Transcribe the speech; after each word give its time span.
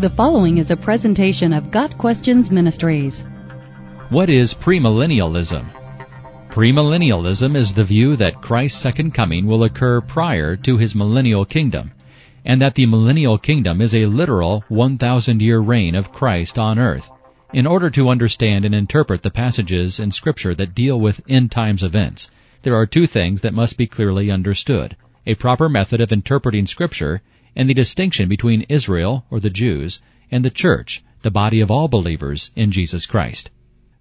The 0.00 0.08
following 0.08 0.56
is 0.56 0.70
a 0.70 0.78
presentation 0.78 1.52
of 1.52 1.70
Got 1.70 1.98
Questions 1.98 2.50
Ministries. 2.50 3.22
What 4.08 4.30
is 4.30 4.54
premillennialism? 4.54 5.66
Premillennialism 6.48 7.54
is 7.54 7.74
the 7.74 7.84
view 7.84 8.16
that 8.16 8.40
Christ's 8.40 8.80
second 8.80 9.12
coming 9.12 9.46
will 9.46 9.62
occur 9.62 10.00
prior 10.00 10.56
to 10.56 10.78
his 10.78 10.94
millennial 10.94 11.44
kingdom, 11.44 11.92
and 12.46 12.62
that 12.62 12.76
the 12.76 12.86
millennial 12.86 13.36
kingdom 13.36 13.82
is 13.82 13.94
a 13.94 14.06
literal 14.06 14.64
1,000 14.68 15.42
year 15.42 15.58
reign 15.58 15.94
of 15.94 16.12
Christ 16.12 16.58
on 16.58 16.78
earth. 16.78 17.10
In 17.52 17.66
order 17.66 17.90
to 17.90 18.08
understand 18.08 18.64
and 18.64 18.74
interpret 18.74 19.22
the 19.22 19.30
passages 19.30 20.00
in 20.00 20.12
Scripture 20.12 20.54
that 20.54 20.74
deal 20.74 20.98
with 20.98 21.20
end 21.28 21.50
times 21.50 21.82
events, 21.82 22.30
there 22.62 22.74
are 22.74 22.86
two 22.86 23.06
things 23.06 23.42
that 23.42 23.52
must 23.52 23.76
be 23.76 23.86
clearly 23.86 24.30
understood. 24.30 24.96
A 25.26 25.34
proper 25.34 25.68
method 25.68 26.00
of 26.00 26.10
interpreting 26.10 26.66
Scripture 26.66 27.20
and 27.56 27.68
the 27.68 27.74
distinction 27.74 28.28
between 28.28 28.66
Israel, 28.68 29.24
or 29.30 29.40
the 29.40 29.50
Jews, 29.50 30.00
and 30.30 30.44
the 30.44 30.50
church, 30.50 31.02
the 31.22 31.30
body 31.30 31.60
of 31.60 31.70
all 31.70 31.88
believers 31.88 32.50
in 32.56 32.70
Jesus 32.70 33.06
Christ. 33.06 33.50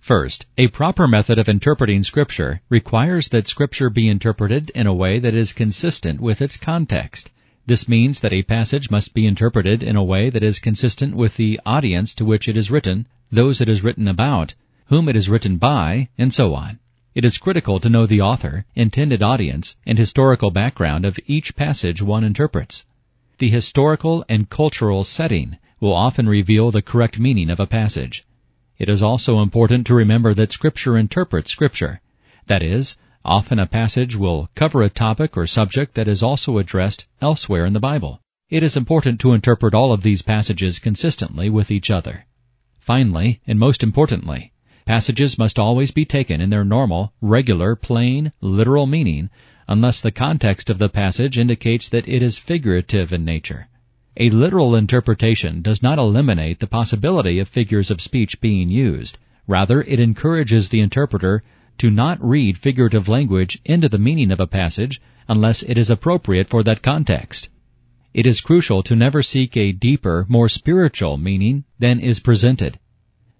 First, 0.00 0.46
a 0.58 0.68
proper 0.68 1.08
method 1.08 1.38
of 1.38 1.48
interpreting 1.48 2.02
Scripture 2.02 2.60
requires 2.68 3.30
that 3.30 3.48
Scripture 3.48 3.88
be 3.88 4.08
interpreted 4.08 4.70
in 4.74 4.86
a 4.86 4.92
way 4.92 5.18
that 5.18 5.34
is 5.34 5.52
consistent 5.52 6.20
with 6.20 6.42
its 6.42 6.56
context. 6.56 7.30
This 7.66 7.88
means 7.88 8.20
that 8.20 8.32
a 8.32 8.42
passage 8.42 8.90
must 8.90 9.14
be 9.14 9.26
interpreted 9.26 9.82
in 9.82 9.96
a 9.96 10.04
way 10.04 10.28
that 10.28 10.42
is 10.42 10.58
consistent 10.58 11.14
with 11.14 11.36
the 11.36 11.58
audience 11.64 12.14
to 12.16 12.24
which 12.26 12.48
it 12.48 12.56
is 12.56 12.70
written, 12.70 13.06
those 13.30 13.62
it 13.62 13.68
is 13.70 13.82
written 13.82 14.06
about, 14.06 14.54
whom 14.86 15.08
it 15.08 15.16
is 15.16 15.30
written 15.30 15.56
by, 15.56 16.08
and 16.18 16.34
so 16.34 16.54
on. 16.54 16.78
It 17.14 17.24
is 17.24 17.38
critical 17.38 17.80
to 17.80 17.88
know 17.88 18.04
the 18.04 18.20
author, 18.20 18.66
intended 18.74 19.22
audience, 19.22 19.76
and 19.86 19.96
historical 19.96 20.50
background 20.50 21.06
of 21.06 21.18
each 21.26 21.56
passage 21.56 22.02
one 22.02 22.24
interprets. 22.24 22.84
The 23.38 23.50
historical 23.50 24.24
and 24.28 24.48
cultural 24.48 25.02
setting 25.02 25.58
will 25.80 25.92
often 25.92 26.28
reveal 26.28 26.70
the 26.70 26.82
correct 26.82 27.18
meaning 27.18 27.50
of 27.50 27.58
a 27.58 27.66
passage. 27.66 28.24
It 28.78 28.88
is 28.88 29.02
also 29.02 29.40
important 29.40 29.88
to 29.88 29.94
remember 29.94 30.34
that 30.34 30.52
Scripture 30.52 30.96
interprets 30.96 31.50
Scripture. 31.50 32.00
That 32.46 32.62
is, 32.62 32.96
often 33.24 33.58
a 33.58 33.66
passage 33.66 34.14
will 34.14 34.50
cover 34.54 34.82
a 34.82 34.88
topic 34.88 35.36
or 35.36 35.48
subject 35.48 35.94
that 35.94 36.06
is 36.06 36.22
also 36.22 36.58
addressed 36.58 37.08
elsewhere 37.20 37.66
in 37.66 37.72
the 37.72 37.80
Bible. 37.80 38.20
It 38.50 38.62
is 38.62 38.76
important 38.76 39.18
to 39.20 39.32
interpret 39.32 39.74
all 39.74 39.92
of 39.92 40.02
these 40.02 40.22
passages 40.22 40.78
consistently 40.78 41.50
with 41.50 41.72
each 41.72 41.90
other. 41.90 42.26
Finally, 42.78 43.40
and 43.48 43.58
most 43.58 43.82
importantly, 43.82 44.52
passages 44.84 45.38
must 45.38 45.58
always 45.58 45.90
be 45.90 46.04
taken 46.04 46.40
in 46.40 46.50
their 46.50 46.64
normal, 46.64 47.12
regular, 47.20 47.74
plain, 47.74 48.32
literal 48.40 48.86
meaning 48.86 49.28
unless 49.68 50.00
the 50.00 50.10
context 50.10 50.70
of 50.70 50.78
the 50.78 50.88
passage 50.88 51.38
indicates 51.38 51.88
that 51.88 52.08
it 52.08 52.22
is 52.22 52.38
figurative 52.38 53.12
in 53.12 53.24
nature. 53.24 53.68
A 54.16 54.30
literal 54.30 54.76
interpretation 54.76 55.62
does 55.62 55.82
not 55.82 55.98
eliminate 55.98 56.60
the 56.60 56.66
possibility 56.66 57.38
of 57.38 57.48
figures 57.48 57.90
of 57.90 58.00
speech 58.00 58.40
being 58.40 58.68
used. 58.68 59.18
Rather, 59.46 59.82
it 59.82 59.98
encourages 59.98 60.68
the 60.68 60.80
interpreter 60.80 61.42
to 61.78 61.90
not 61.90 62.24
read 62.24 62.56
figurative 62.56 63.08
language 63.08 63.58
into 63.64 63.88
the 63.88 63.98
meaning 63.98 64.30
of 64.30 64.40
a 64.40 64.46
passage 64.46 65.00
unless 65.28 65.62
it 65.62 65.76
is 65.76 65.90
appropriate 65.90 66.48
for 66.48 66.62
that 66.62 66.82
context. 66.82 67.48
It 68.12 68.26
is 68.26 68.40
crucial 68.40 68.84
to 68.84 68.94
never 68.94 69.22
seek 69.22 69.56
a 69.56 69.72
deeper, 69.72 70.24
more 70.28 70.48
spiritual 70.48 71.18
meaning 71.18 71.64
than 71.80 71.98
is 71.98 72.20
presented. 72.20 72.78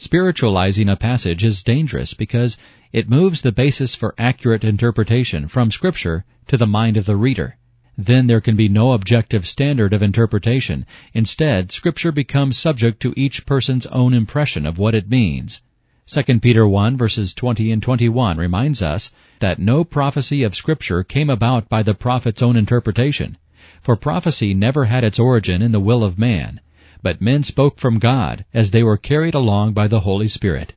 Spiritualizing 0.00 0.88
a 0.88 0.96
passage 0.96 1.44
is 1.44 1.62
dangerous 1.62 2.14
because 2.14 2.56
it 2.90 3.10
moves 3.10 3.42
the 3.42 3.52
basis 3.52 3.94
for 3.94 4.14
accurate 4.16 4.64
interpretation 4.64 5.46
from 5.46 5.70
Scripture 5.70 6.24
to 6.46 6.56
the 6.56 6.66
mind 6.66 6.96
of 6.96 7.04
the 7.04 7.18
reader. 7.18 7.58
Then 7.98 8.26
there 8.26 8.40
can 8.40 8.56
be 8.56 8.66
no 8.66 8.92
objective 8.92 9.46
standard 9.46 9.92
of 9.92 10.02
interpretation. 10.02 10.86
Instead, 11.12 11.70
Scripture 11.70 12.12
becomes 12.12 12.56
subject 12.56 13.00
to 13.00 13.12
each 13.14 13.44
person's 13.44 13.84
own 13.88 14.14
impression 14.14 14.64
of 14.64 14.78
what 14.78 14.94
it 14.94 15.10
means. 15.10 15.60
2 16.06 16.40
Peter 16.40 16.66
1 16.66 16.96
verses 16.96 17.34
20 17.34 17.70
and 17.70 17.82
21 17.82 18.38
reminds 18.38 18.80
us 18.80 19.12
that 19.40 19.58
no 19.58 19.84
prophecy 19.84 20.42
of 20.42 20.56
Scripture 20.56 21.04
came 21.04 21.28
about 21.28 21.68
by 21.68 21.82
the 21.82 21.92
prophet's 21.92 22.40
own 22.40 22.56
interpretation. 22.56 23.36
For 23.82 23.96
prophecy 23.96 24.54
never 24.54 24.86
had 24.86 25.04
its 25.04 25.18
origin 25.18 25.60
in 25.60 25.72
the 25.72 25.78
will 25.78 26.02
of 26.02 26.18
man 26.18 26.62
but 27.02 27.20
men 27.20 27.42
spoke 27.42 27.78
from 27.78 27.98
God 27.98 28.44
as 28.52 28.70
they 28.70 28.82
were 28.82 28.96
carried 28.96 29.34
along 29.34 29.72
by 29.72 29.88
the 29.88 30.00
Holy 30.00 30.28
Spirit. 30.28 30.74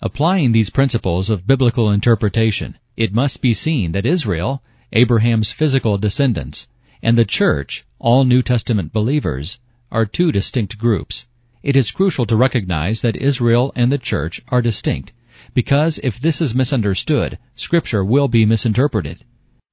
Applying 0.00 0.52
these 0.52 0.70
principles 0.70 1.30
of 1.30 1.46
biblical 1.46 1.90
interpretation, 1.90 2.78
it 2.96 3.14
must 3.14 3.40
be 3.40 3.54
seen 3.54 3.92
that 3.92 4.06
Israel, 4.06 4.62
Abraham's 4.92 5.52
physical 5.52 5.98
descendants, 5.98 6.66
and 7.02 7.16
the 7.16 7.24
church, 7.24 7.84
all 7.98 8.24
New 8.24 8.42
Testament 8.42 8.92
believers, 8.92 9.60
are 9.90 10.06
two 10.06 10.32
distinct 10.32 10.78
groups. 10.78 11.26
It 11.62 11.76
is 11.76 11.90
crucial 11.90 12.26
to 12.26 12.36
recognize 12.36 13.00
that 13.02 13.16
Israel 13.16 13.72
and 13.76 13.92
the 13.92 13.98
church 13.98 14.42
are 14.48 14.62
distinct, 14.62 15.12
because 15.54 15.98
if 16.02 16.20
this 16.20 16.40
is 16.40 16.54
misunderstood, 16.54 17.38
scripture 17.54 18.04
will 18.04 18.28
be 18.28 18.46
misinterpreted. 18.46 19.24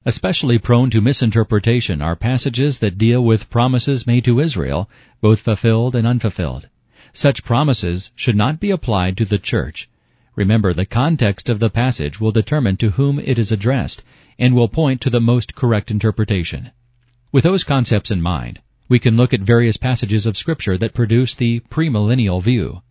Especially 0.08 0.58
prone 0.58 0.90
to 0.92 1.02
misinterpretation 1.02 2.02
are 2.02 2.16
passages 2.16 2.78
that 2.78 2.98
deal 2.98 3.22
with 3.22 3.50
promises 3.50 4.08
made 4.08 4.24
to 4.24 4.40
Israel, 4.40 4.90
both 5.20 5.42
fulfilled 5.42 5.98
and 5.98 6.08
unfulfilled. 6.08 6.70
Such 7.12 7.44
promises 7.44 8.14
should 8.16 8.38
not 8.38 8.62
be 8.62 8.72
applied 8.72 9.18
to 9.18 9.26
the 9.26 9.38
church. 9.38 9.90
Remember, 10.34 10.74
the 10.74 10.86
context 10.86 11.50
of 11.50 11.60
the 11.60 11.70
passage 11.70 12.22
will 12.22 12.32
determine 12.32 12.78
to 12.78 12.92
whom 12.92 13.20
it 13.20 13.38
is 13.38 13.52
addressed 13.52 14.02
and 14.40 14.56
will 14.56 14.70
point 14.70 15.02
to 15.02 15.10
the 15.10 15.20
most 15.20 15.56
correct 15.56 15.92
interpretation. 15.92 16.72
With 17.34 17.44
those 17.44 17.66
concepts 17.66 18.10
in 18.10 18.22
mind, 18.22 18.62
we 18.88 19.00
can 19.00 19.18
look 19.18 19.34
at 19.34 19.42
various 19.42 19.76
passages 19.76 20.26
of 20.26 20.38
scripture 20.38 20.78
that 20.78 20.94
produce 20.94 21.36
the 21.36 21.60
premillennial 21.70 22.42
view. 22.42 22.82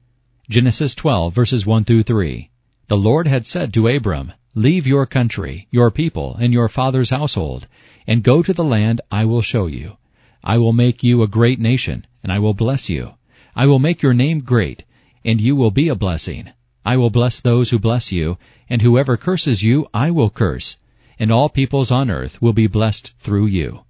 Genesis 0.50 0.94
12 0.94 1.34
verses 1.34 1.64
1 1.64 1.84
through 1.84 2.02
3. 2.02 2.50
The 2.88 2.98
Lord 2.98 3.26
had 3.26 3.46
said 3.46 3.72
to 3.72 3.88
Abram, 3.88 4.34
Leave 4.58 4.86
your 4.86 5.04
country, 5.04 5.68
your 5.70 5.90
people, 5.90 6.34
and 6.40 6.50
your 6.50 6.66
father's 6.66 7.10
household, 7.10 7.68
and 8.06 8.22
go 8.22 8.42
to 8.42 8.54
the 8.54 8.64
land 8.64 9.02
I 9.10 9.26
will 9.26 9.42
show 9.42 9.66
you. 9.66 9.98
I 10.42 10.56
will 10.56 10.72
make 10.72 11.02
you 11.02 11.22
a 11.22 11.28
great 11.28 11.60
nation, 11.60 12.06
and 12.22 12.32
I 12.32 12.38
will 12.38 12.54
bless 12.54 12.88
you. 12.88 13.16
I 13.54 13.66
will 13.66 13.78
make 13.78 14.00
your 14.00 14.14
name 14.14 14.40
great, 14.40 14.84
and 15.26 15.42
you 15.42 15.54
will 15.54 15.70
be 15.70 15.88
a 15.90 15.94
blessing. 15.94 16.48
I 16.86 16.96
will 16.96 17.10
bless 17.10 17.38
those 17.38 17.68
who 17.68 17.78
bless 17.78 18.12
you, 18.12 18.38
and 18.66 18.80
whoever 18.80 19.18
curses 19.18 19.62
you 19.62 19.88
I 19.92 20.10
will 20.10 20.30
curse, 20.30 20.78
and 21.18 21.30
all 21.30 21.50
peoples 21.50 21.90
on 21.90 22.10
earth 22.10 22.40
will 22.40 22.54
be 22.54 22.66
blessed 22.66 23.12
through 23.18 23.48
you. 23.48 23.80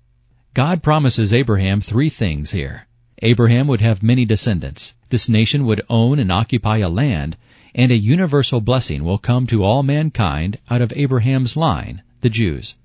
God 0.52 0.82
promises 0.82 1.32
Abraham 1.32 1.80
three 1.80 2.10
things 2.10 2.50
here. 2.50 2.88
Abraham 3.22 3.68
would 3.68 3.82
have 3.82 4.02
many 4.02 4.24
descendants. 4.24 4.94
This 5.10 5.28
nation 5.28 5.64
would 5.64 5.86
own 5.88 6.18
and 6.18 6.32
occupy 6.32 6.78
a 6.78 6.88
land, 6.88 7.36
and 7.74 7.90
a 7.90 7.96
universal 7.96 8.60
blessing 8.60 9.04
will 9.04 9.18
come 9.18 9.46
to 9.46 9.64
all 9.64 9.82
mankind 9.82 10.58
out 10.70 10.80
of 10.80 10.92
Abraham's 10.94 11.56
line, 11.56 12.02
the 12.20 12.30
Jews. 12.30 12.76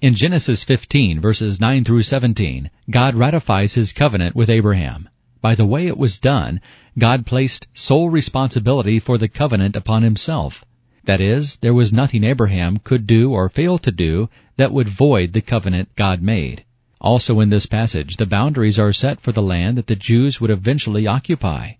In 0.00 0.14
Genesis 0.14 0.64
15 0.64 1.20
verses 1.20 1.60
9 1.60 1.84
through 1.84 2.02
17, 2.02 2.70
God 2.88 3.14
ratifies 3.14 3.74
his 3.74 3.92
covenant 3.92 4.34
with 4.34 4.48
Abraham. 4.48 5.08
By 5.42 5.54
the 5.54 5.66
way 5.66 5.86
it 5.86 5.98
was 5.98 6.18
done, 6.18 6.60
God 6.98 7.26
placed 7.26 7.66
sole 7.74 8.10
responsibility 8.10 8.98
for 8.98 9.18
the 9.18 9.28
covenant 9.28 9.76
upon 9.76 10.02
himself. 10.02 10.64
That 11.04 11.20
is, 11.20 11.56
there 11.56 11.74
was 11.74 11.92
nothing 11.92 12.24
Abraham 12.24 12.78
could 12.78 13.06
do 13.06 13.32
or 13.32 13.48
fail 13.48 13.78
to 13.78 13.90
do 13.90 14.28
that 14.56 14.72
would 14.72 14.88
void 14.88 15.32
the 15.32 15.40
covenant 15.40 15.96
God 15.96 16.22
made. 16.22 16.64
Also 17.00 17.40
in 17.40 17.48
this 17.48 17.64
passage, 17.64 18.16
the 18.16 18.26
boundaries 18.26 18.78
are 18.78 18.92
set 18.92 19.20
for 19.20 19.32
the 19.32 19.42
land 19.42 19.78
that 19.78 19.86
the 19.86 19.96
Jews 19.96 20.40
would 20.40 20.50
eventually 20.50 21.06
occupy. 21.06 21.72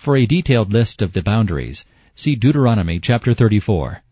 For 0.00 0.16
a 0.16 0.24
detailed 0.24 0.72
list 0.72 1.02
of 1.02 1.12
the 1.12 1.20
boundaries, 1.20 1.84
See 2.14 2.34
Deuteronomy 2.34 2.98
chapter 2.98 3.34
34. 3.34 4.02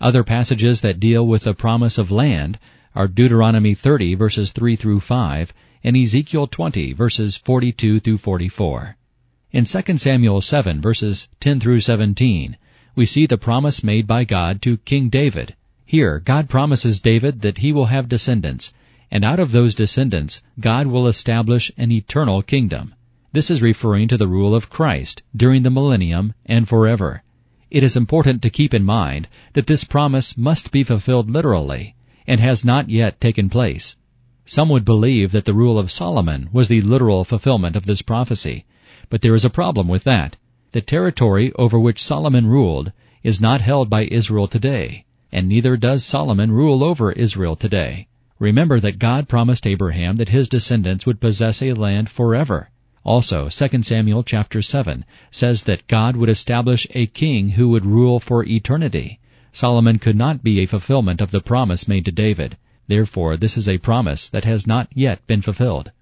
Other 0.00 0.24
passages 0.24 0.80
that 0.80 0.98
deal 0.98 1.24
with 1.24 1.44
the 1.44 1.54
promise 1.54 1.98
of 1.98 2.10
land 2.10 2.58
are 2.96 3.06
Deuteronomy 3.06 3.72
30 3.72 4.16
verses 4.16 4.50
3 4.50 4.74
through 4.74 4.98
5 4.98 5.54
and 5.84 5.96
Ezekiel 5.96 6.48
20 6.48 6.94
verses 6.94 7.36
42 7.36 8.00
through 8.00 8.18
44. 8.18 8.96
In 9.52 9.66
2 9.66 9.98
Samuel 9.98 10.40
7 10.40 10.80
verses 10.80 11.28
10 11.38 11.60
through 11.60 11.80
17, 11.80 12.56
we 12.96 13.06
see 13.06 13.24
the 13.24 13.38
promise 13.38 13.84
made 13.84 14.08
by 14.08 14.24
God 14.24 14.60
to 14.62 14.78
King 14.78 15.08
David. 15.08 15.54
Here, 15.84 16.18
God 16.18 16.48
promises 16.48 16.98
David 16.98 17.42
that 17.42 17.58
he 17.58 17.70
will 17.70 17.86
have 17.86 18.08
descendants, 18.08 18.74
and 19.12 19.24
out 19.24 19.38
of 19.38 19.52
those 19.52 19.76
descendants, 19.76 20.42
God 20.58 20.88
will 20.88 21.06
establish 21.06 21.70
an 21.76 21.92
eternal 21.92 22.42
kingdom. 22.42 22.95
This 23.36 23.50
is 23.50 23.60
referring 23.60 24.08
to 24.08 24.16
the 24.16 24.28
rule 24.28 24.54
of 24.54 24.70
Christ 24.70 25.22
during 25.36 25.62
the 25.62 25.68
millennium 25.68 26.32
and 26.46 26.66
forever. 26.66 27.22
It 27.70 27.82
is 27.82 27.94
important 27.94 28.40
to 28.40 28.48
keep 28.48 28.72
in 28.72 28.82
mind 28.82 29.28
that 29.52 29.66
this 29.66 29.84
promise 29.84 30.38
must 30.38 30.70
be 30.70 30.82
fulfilled 30.82 31.30
literally 31.30 31.96
and 32.26 32.40
has 32.40 32.64
not 32.64 32.88
yet 32.88 33.20
taken 33.20 33.50
place. 33.50 33.98
Some 34.46 34.70
would 34.70 34.86
believe 34.86 35.32
that 35.32 35.44
the 35.44 35.52
rule 35.52 35.78
of 35.78 35.90
Solomon 35.90 36.48
was 36.50 36.68
the 36.68 36.80
literal 36.80 37.26
fulfillment 37.26 37.76
of 37.76 37.84
this 37.84 38.00
prophecy, 38.00 38.64
but 39.10 39.20
there 39.20 39.34
is 39.34 39.44
a 39.44 39.50
problem 39.50 39.86
with 39.86 40.04
that. 40.04 40.36
The 40.72 40.80
territory 40.80 41.52
over 41.56 41.78
which 41.78 42.02
Solomon 42.02 42.46
ruled 42.46 42.90
is 43.22 43.38
not 43.38 43.60
held 43.60 43.90
by 43.90 44.06
Israel 44.06 44.48
today, 44.48 45.04
and 45.30 45.46
neither 45.46 45.76
does 45.76 46.06
Solomon 46.06 46.52
rule 46.52 46.82
over 46.82 47.12
Israel 47.12 47.54
today. 47.54 48.08
Remember 48.38 48.80
that 48.80 48.98
God 48.98 49.28
promised 49.28 49.66
Abraham 49.66 50.16
that 50.16 50.30
his 50.30 50.48
descendants 50.48 51.04
would 51.04 51.20
possess 51.20 51.60
a 51.60 51.74
land 51.74 52.08
forever. 52.08 52.70
Also, 53.06 53.48
2 53.48 53.84
Samuel 53.84 54.24
chapter 54.24 54.60
7 54.60 55.04
says 55.30 55.62
that 55.62 55.86
God 55.86 56.16
would 56.16 56.28
establish 56.28 56.88
a 56.90 57.06
king 57.06 57.50
who 57.50 57.68
would 57.68 57.86
rule 57.86 58.18
for 58.18 58.44
eternity. 58.44 59.20
Solomon 59.52 60.00
could 60.00 60.16
not 60.16 60.42
be 60.42 60.58
a 60.58 60.66
fulfillment 60.66 61.20
of 61.20 61.30
the 61.30 61.40
promise 61.40 61.86
made 61.86 62.04
to 62.06 62.10
David. 62.10 62.56
Therefore, 62.88 63.36
this 63.36 63.56
is 63.56 63.68
a 63.68 63.78
promise 63.78 64.28
that 64.30 64.44
has 64.44 64.66
not 64.66 64.88
yet 64.92 65.24
been 65.28 65.40
fulfilled. 65.40 65.92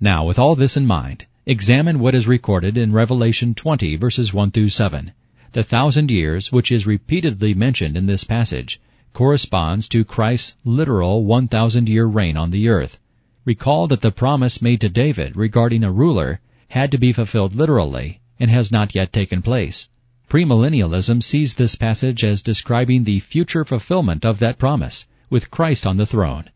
Now, 0.00 0.24
with 0.24 0.38
all 0.38 0.56
this 0.56 0.74
in 0.74 0.86
mind, 0.86 1.26
examine 1.44 1.98
what 1.98 2.14
is 2.14 2.26
recorded 2.26 2.78
in 2.78 2.94
Revelation 2.94 3.54
20 3.54 3.96
verses 3.96 4.32
1 4.32 4.50
through 4.50 4.70
7. 4.70 5.12
The 5.52 5.64
thousand 5.64 6.10
years, 6.10 6.50
which 6.50 6.72
is 6.72 6.86
repeatedly 6.86 7.52
mentioned 7.52 7.94
in 7.94 8.06
this 8.06 8.24
passage, 8.24 8.80
corresponds 9.12 9.86
to 9.90 10.02
Christ's 10.02 10.56
literal 10.64 11.26
1,000 11.26 11.90
year 11.90 12.06
reign 12.06 12.38
on 12.38 12.52
the 12.52 12.70
earth. 12.70 12.98
Recall 13.44 13.86
that 13.88 14.00
the 14.00 14.10
promise 14.10 14.62
made 14.62 14.80
to 14.80 14.88
David 14.88 15.36
regarding 15.36 15.84
a 15.84 15.92
ruler 15.92 16.40
had 16.74 16.90
to 16.90 16.98
be 16.98 17.12
fulfilled 17.12 17.54
literally 17.54 18.18
and 18.40 18.50
has 18.50 18.72
not 18.72 18.96
yet 18.96 19.12
taken 19.12 19.40
place. 19.40 19.88
Premillennialism 20.28 21.22
sees 21.22 21.54
this 21.54 21.76
passage 21.76 22.24
as 22.24 22.42
describing 22.42 23.04
the 23.04 23.20
future 23.20 23.64
fulfillment 23.64 24.26
of 24.26 24.40
that 24.40 24.58
promise, 24.58 25.06
with 25.30 25.52
Christ 25.52 25.86
on 25.86 25.98
the 25.98 26.04
throne. 26.04 26.50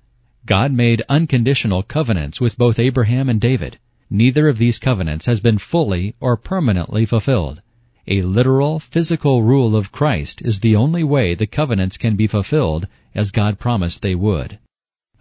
God 0.44 0.72
made 0.72 1.04
unconditional 1.08 1.84
covenants 1.84 2.40
with 2.40 2.58
both 2.58 2.80
Abraham 2.80 3.28
and 3.28 3.40
David. 3.40 3.78
Neither 4.10 4.48
of 4.48 4.58
these 4.58 4.80
covenants 4.80 5.26
has 5.26 5.38
been 5.38 5.58
fully 5.58 6.16
or 6.18 6.36
permanently 6.36 7.06
fulfilled. 7.06 7.62
A 8.08 8.22
literal, 8.22 8.80
physical 8.80 9.44
rule 9.44 9.76
of 9.76 9.92
Christ 9.92 10.42
is 10.42 10.58
the 10.58 10.74
only 10.74 11.04
way 11.04 11.36
the 11.36 11.46
covenants 11.46 11.96
can 11.96 12.16
be 12.16 12.26
fulfilled 12.26 12.88
as 13.14 13.30
God 13.30 13.60
promised 13.60 14.02
they 14.02 14.16
would. 14.16 14.58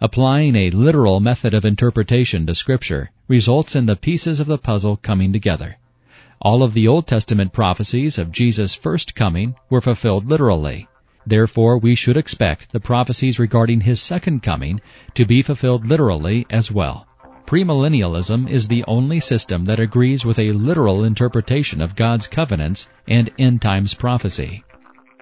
Applying 0.00 0.54
a 0.54 0.70
literal 0.70 1.18
method 1.18 1.54
of 1.54 1.64
interpretation 1.64 2.46
to 2.46 2.54
Scripture 2.54 3.10
results 3.26 3.74
in 3.74 3.86
the 3.86 3.96
pieces 3.96 4.38
of 4.38 4.46
the 4.46 4.56
puzzle 4.56 4.96
coming 4.96 5.32
together. 5.32 5.76
All 6.40 6.62
of 6.62 6.72
the 6.72 6.86
Old 6.86 7.08
Testament 7.08 7.52
prophecies 7.52 8.16
of 8.16 8.30
Jesus' 8.30 8.76
first 8.76 9.16
coming 9.16 9.56
were 9.68 9.80
fulfilled 9.80 10.30
literally. 10.30 10.86
Therefore, 11.26 11.78
we 11.78 11.96
should 11.96 12.16
expect 12.16 12.70
the 12.70 12.78
prophecies 12.78 13.40
regarding 13.40 13.80
his 13.80 14.00
second 14.00 14.40
coming 14.40 14.80
to 15.14 15.26
be 15.26 15.42
fulfilled 15.42 15.84
literally 15.84 16.46
as 16.48 16.70
well. 16.70 17.08
Premillennialism 17.44 18.48
is 18.48 18.68
the 18.68 18.84
only 18.86 19.18
system 19.18 19.64
that 19.64 19.80
agrees 19.80 20.24
with 20.24 20.38
a 20.38 20.52
literal 20.52 21.02
interpretation 21.02 21.82
of 21.82 21.96
God's 21.96 22.28
covenants 22.28 22.88
and 23.08 23.30
end 23.36 23.62
times 23.62 23.94
prophecy. 23.94 24.62